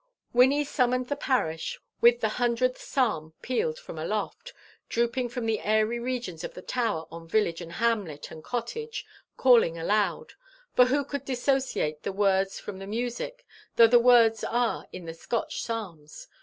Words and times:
Wynnie 0.33 0.63
summoned 0.65 1.09
the 1.09 1.15
parish 1.15 1.79
with 2.01 2.21
the 2.21 2.29
hundredth 2.41 2.79
psalm 2.81 3.35
pealed 3.43 3.77
from 3.77 3.99
aloft, 3.99 4.51
dropping 4.89 5.29
from 5.29 5.45
the 5.45 5.59
airy 5.59 5.99
regions 5.99 6.43
of 6.43 6.55
the 6.55 6.63
tower 6.63 7.05
on 7.11 7.27
village 7.27 7.61
and 7.61 7.73
hamlet 7.73 8.31
and 8.31 8.43
cottage, 8.43 9.05
calling 9.37 9.77
aloud 9.77 10.33
for 10.73 10.85
who 10.85 11.05
could 11.05 11.23
dissociate 11.23 12.01
the 12.01 12.11
words 12.11 12.59
from 12.59 12.79
the 12.79 12.87
music, 12.87 13.45
though 13.75 13.85
the 13.85 13.99
words 13.99 14.43
are 14.43 14.87
in 14.91 15.05
the 15.05 15.13
Scotch 15.13 15.61
psalms? 15.61 16.27